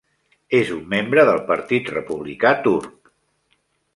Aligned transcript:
És 0.59 0.71
un 0.75 0.79
membre 0.93 1.25
del 1.29 1.41
partit 1.51 1.93
republicà 1.97 2.55
turc. 2.69 3.13